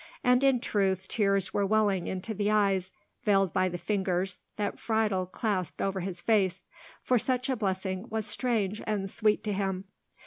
[0.23, 2.91] And in truth tears were welling into the eyes
[3.23, 6.65] veiled by the fingers that Friedel clasped over his face,
[7.03, 9.83] for such a blessing was strange and sweet to him.